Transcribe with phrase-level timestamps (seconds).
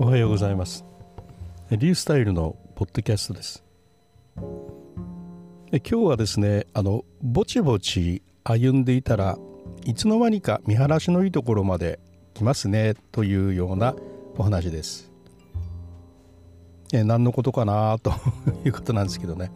[0.00, 0.84] おはようございます。
[1.72, 3.64] リースタイルのポッドキャストです。
[4.36, 9.36] 今日はですねあのぼちぼち歩んでいたら
[9.84, 11.98] いつの間にか見晴らしのいいところまで
[12.34, 13.96] 来ますねというような
[14.36, 15.10] お話です。
[16.92, 18.12] え何のことかなと
[18.64, 19.50] いうことなんですけどね、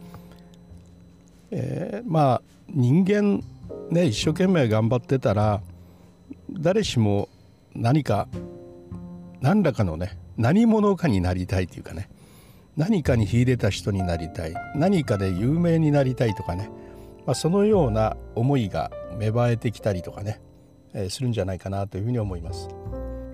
[1.51, 3.41] えー、まあ人間
[3.89, 5.61] ね一生懸命頑張ってたら
[6.51, 7.29] 誰しも
[7.73, 8.27] 何か
[9.39, 12.09] 何らかのね何者かになりたいというかね。
[12.75, 14.53] 何かに秀でた人になりたい。
[14.75, 16.69] 何かで有名になりたいとかね、
[17.25, 20.41] まあ、そのような思いが芽生えてきたりとかね、
[20.93, 22.67] えー、するんじゃないかなというふうに思います。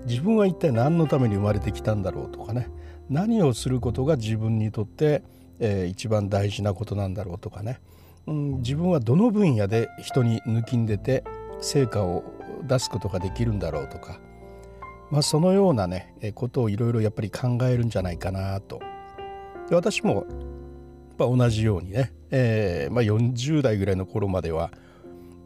[0.06, 2.68] 自分は一体何のために生まれてきたんだろうとかね。
[3.08, 5.22] 何をすることが自分にとって、
[5.58, 7.80] えー、一番大事なことなんだろうとかね、
[8.26, 11.24] うん、自分はどの分野で人に抜きんでて
[11.60, 12.24] 成果を
[12.66, 14.20] 出すことができるんだろうとか、
[15.10, 18.80] まあ、そのようなねことをいろいろやっぱり考えるんじゃないかなと。
[19.68, 20.26] で私も
[21.24, 24.70] や同じようにね、えーまあ、40代ぐらいの頃までは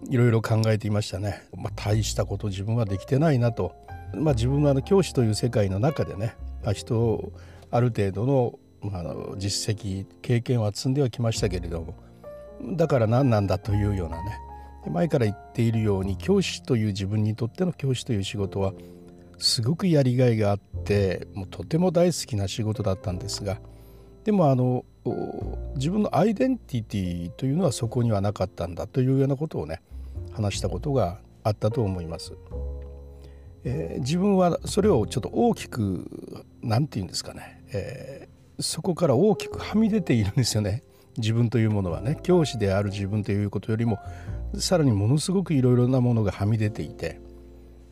[0.08, 3.74] いろいろ考えていましたね、まあ、大したこと自分はできてないなと、
[4.14, 7.32] まあ、自分はあの教師という世界の中でね、まあ、人を
[7.70, 11.94] ある程度の,、まあ、の実績経験は積んではきましたけれども
[12.76, 14.38] だから何なんだというようなね。
[14.90, 18.74] 前から言っているように教師という自分にとっての教師という仕事は
[19.44, 23.60] すごくやりがいがあってもうとても大好きな仕事だったんですが
[24.24, 24.86] でもあの
[25.76, 29.82] 自分のアイデンティティというのはそこにはなかったんだというようなことをね
[30.32, 32.32] 話したことがあったと思います。
[33.64, 40.82] えー、自分はそれをちょっと大きく何て言うんですかね、えー、そこから大きくはみ出ているんですよね
[41.18, 43.98] 自分というものはね教師である自分ということよりも
[44.58, 47.20] さらにものすごくいろいろなものがはみ出ていて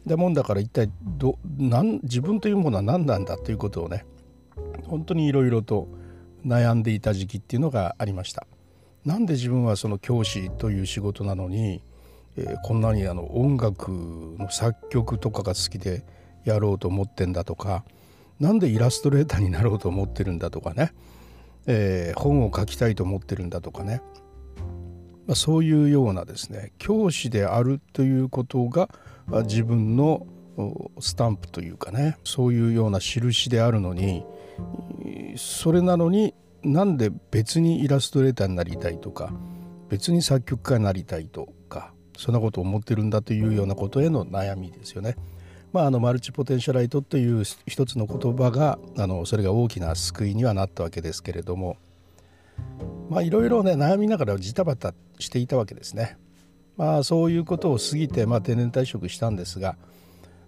[0.06, 4.05] だもんだから一体どなん自分というものは何なんだということをね
[4.84, 5.88] 本当にいろいろと
[6.44, 8.47] 悩んでいた時期っていうのがありました。
[9.04, 11.82] なんで自分はその教師という仕事なのに、
[12.37, 13.91] えー、こんなにあの音楽
[14.38, 16.04] の作曲とかが好きで
[16.44, 17.84] やろうと思ってんだとか
[18.38, 20.93] 何でイラストレーターになろうと思ってるんだとかね、
[21.66, 24.03] えー、本を書きたいと思ってるんだとかね、
[25.27, 28.88] まあ、そういうようなですね教師であるということが
[29.44, 30.27] 自分の
[31.00, 34.25] スタンプというかねそういうような印であるのに
[35.37, 39.33] それなのになんで別にイラストレーターになりたいとか
[39.88, 45.16] 別に作曲家になりたいとかそんなことを思ってるんだというようなことへの悩みですよね。
[45.72, 51.78] まあ、あのマルチポテンシャライトという一つの言葉があのそれが大きな救いにはなったわけですけれども
[53.12, 56.17] まあいろいろね悩みながらジタバタしていたわけですね。
[56.77, 59.77] まあそういうことを過ぎて、まあ、定年退職したんですが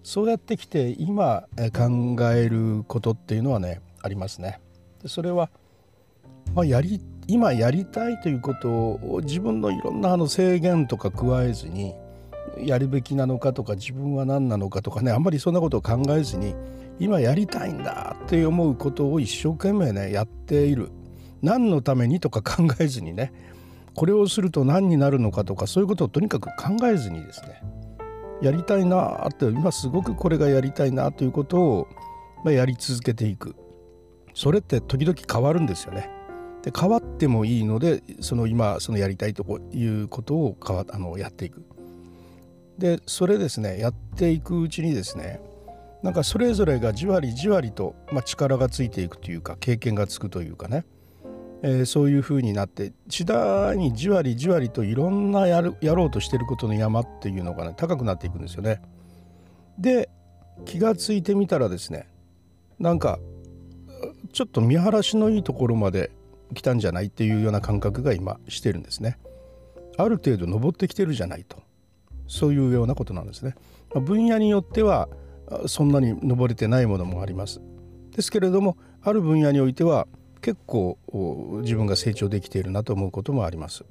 [0.01, 1.43] そうやってきて今
[1.73, 4.59] 考えることっていうのはねありますね。
[5.03, 5.49] でそれは、
[6.55, 11.93] まあ、やり今やりたいということを自分のいろんなあの制限とか加えずに
[12.57, 16.55] やるべきなのかとか自分は何なのかとかねあんまりそんなことを考えずに
[16.99, 20.89] 今やりたいんだって思うことを一生懸命ねやっている
[21.45, 23.31] 何のためにとか考えずにね
[23.93, 27.61] これをすると何になるのかとかそういうことをとにかく考えずにですね
[28.41, 31.87] やりたいなって今すごくこれがやりたいなということを、
[32.43, 33.55] まやり続けていく
[34.33, 36.09] それって時々変わるんですよね。
[36.61, 41.63] で変わってもいいのでその今そのやりたいということを変わあのやっていく。
[42.77, 45.39] でそれですねやっていくうちにですね
[46.03, 50.85] なんかそれぞれがじわりじわりと、まあ、力がついていくというか経験がつくというかね、
[51.67, 58.83] えー、そういうふうになって次第にじわりじわりといろんなやるやろうとしてることの山っていうのがね高くなっていくんですよね。
[59.79, 60.07] で
[60.65, 62.07] 気がついてみたらですね
[62.77, 63.17] なんか
[64.31, 66.11] ちょっと見晴らしのいいところまで
[66.53, 69.17] 来たんじゃないっていうような感覚が今してるんですね。
[69.97, 71.57] ある程度登ってきてるじゃないと
[72.27, 73.55] そういうようなことなんですね。
[73.89, 75.09] 分野によっては
[75.65, 77.59] そんなに登れてないものもあります。
[78.15, 80.07] ですけれどもある分野においては
[80.45, 80.99] 結構
[81.63, 83.83] 自分が成長できているなと思うこともあります。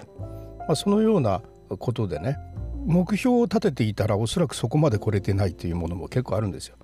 [0.60, 1.42] まあ、そのような
[1.80, 2.38] ことでね
[2.86, 6.76] 目標を立てていたらおそらくそこまで来れてないというものも結構あるんですよ。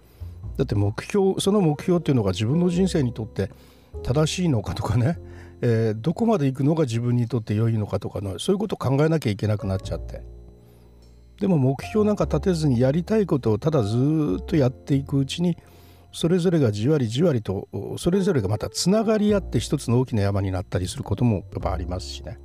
[0.57, 3.53] だって目標その目標っていうのが自分の人生にとって
[4.03, 5.21] 正しいのかとかね、
[5.61, 10.23] えー、どこまで行くのが自分にとって良いのかとかのそういうことを考えなきゃいけなくなっちゃって
[11.39, 15.57] でも目標なんか立てずにやりたいことをただずっとやっていくうちに
[16.13, 17.69] それぞれがじわりじわりと
[17.99, 22.39] それぞれがまたつながり合って一つの大きな山になったりすることもやっぱありますしね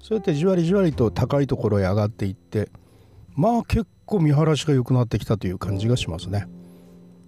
[0.00, 2.70] そうやってじわりじわりと高いところへ上がっていって
[3.34, 6.46] まあ結構見晴らしが良くなってきたという感じがしますね。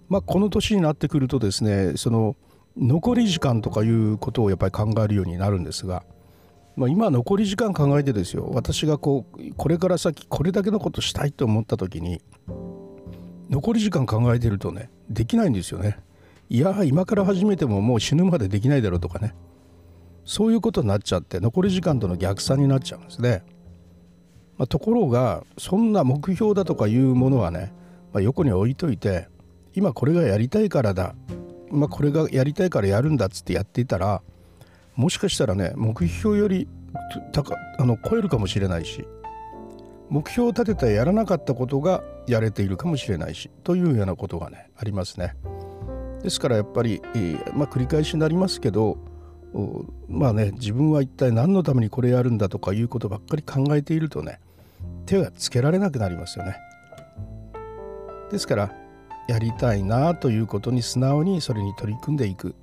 [0.09, 2.35] まあ、この年になってくるとですねその
[2.75, 6.03] 残り時間とかいうことをやっぱり考えるようになるんですが、
[6.75, 12.21] まあ、今残り時間考えてですよ私がこうこれから先これだけのことしたいと思った時に
[13.49, 15.99] 残り時間考えてるとねできないんですよね。
[16.49, 19.33] いや今から始めてももう死ぬまでできないだろうとかね。
[20.25, 23.43] そういうことになっちゃって残り時間との逆算になっちゃうんですね、
[24.57, 27.73] まあ、ところがそんな目標だとかいうものはね、
[28.13, 29.27] まあ、横に置いといて
[29.73, 31.15] 今これがやりたいからだ、
[31.69, 34.21] まあ、これがやりたいからやるんだっつってやっていたら
[34.95, 36.67] もしかしたらね目標より
[37.77, 39.07] あの超えるかもしれないし
[40.11, 45.35] 目標を立ててやらなかったことがやれているかもしれないしというようなことがねありますね。
[46.21, 47.01] ですからやっぱり、
[47.53, 48.97] まあ、繰り返しになりますけど
[50.09, 54.41] まあね自分は一体何のためにこれやるんだとかいうことばっかり考えているとね
[55.05, 56.57] 手がつけられなくなりますよね。
[58.31, 58.75] ですから
[59.29, 62.53] やりたいなということに素直にそれに取り組んでいく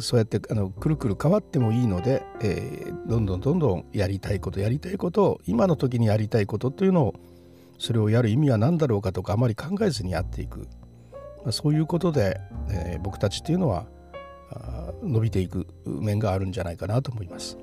[0.00, 7.14] そうやってあのくるくる変わってもいいので、えー、どんどんどんどんやりたいことやりたいことを今の時にやりたいことというのを
[7.78, 10.60] それをやる意味は何だろうかとかあまり考えずにやっていく、
[11.42, 12.40] まあ、そういうことで、
[12.70, 13.86] えー、僕たちっていうのは
[15.02, 17.58] 伸びていく面があるんじゃないかなと思います。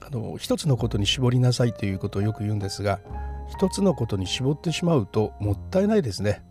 [0.00, 3.00] あの一つのことに絞りなさいということをよく言うんですが
[3.50, 6.42] 一つのことに絞ってしまうともったいないですね。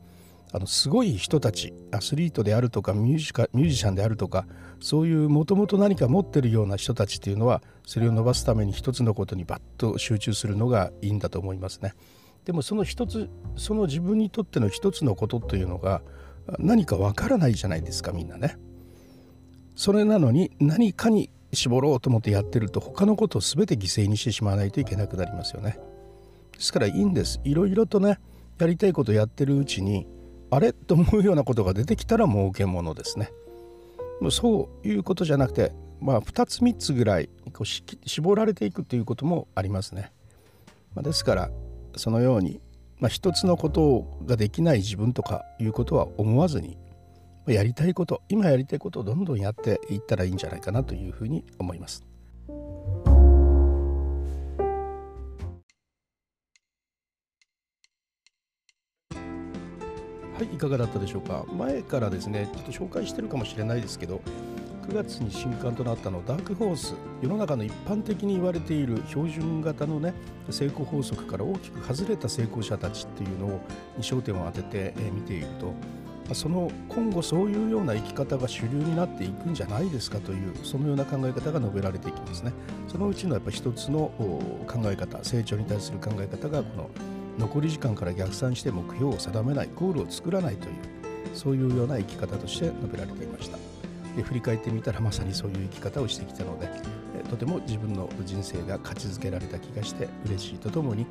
[0.51, 4.45] あのすごい人たちアスリートであるとかミュージカミュージシャンであるとか
[4.79, 11.93] そういうもともと何か持ってるような人たちっていうのはそれを伸ばすために一つのことにバッと集中するのがいいんだと思いますね。
[12.45, 16.01] でもその一つその自分にとっての一つのことというのが
[16.59, 18.57] 何かわからないじゃないですかみんなね。
[19.75, 25.77] それなのに何かに絞ろうと思ってやってると他のことを全て犠牲にしてしまわないといけなくなりますよね。
[26.53, 27.41] ですからいいんです。
[27.43, 28.19] いろいろとね
[28.59, 30.07] やりたいことやってるうちに
[30.49, 30.73] あれ？
[30.73, 33.31] と思うようなことが出てきたら儲けものですね。
[34.31, 40.11] そういうことじゃなくて、まあ、2つ3つぐらいこう絞られていくということもありますね。
[40.95, 41.51] まあ、ですから
[41.95, 42.59] そのように、
[42.99, 46.77] まあ、一つのことができない自分とかいうことは思わずに
[47.45, 52.03] やりたいこと今やりたいことをどんどんやっていったらいいんじゃないかなというふうに思います。
[60.37, 61.45] はいいかがだったでしょうか？
[61.57, 64.21] 前からですねちょっと紹介してるかもしれないですけど
[64.87, 66.93] 9月に新刊となったのダークホース
[67.23, 70.13] 世の中の一般的に言われている標準型のね
[70.51, 73.47] 成功法則から大きく外れた成功者たちっていうの
[73.97, 75.73] に焦点を当てて見ていると
[76.35, 82.53] その今後そういうような生き方が主流になっていくんじゃないですかというそのような考え方が述べられていきますね。
[82.87, 84.11] そのうちのやっぱ一つの
[84.67, 86.89] 考え方成長に対する考え方がこの
[87.37, 90.73] 残り時間から逆算して目標を定めないゴールを作らないという
[91.33, 93.57] そういうような生き方として述べられていました。
[94.15, 96.67] で振り返ってみたらまさにそういう生き方をしてきたので
[97.29, 101.05] とても自分の人生が勝ちづけられた気がして嬉しいとともに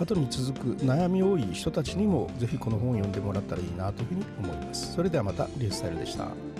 [0.00, 4.94] 後に続く悩み多い人たちにもぜひこの本を読んでもらったらいいなというふうに思います。
[4.94, 6.53] それではまたリュースタイルでした。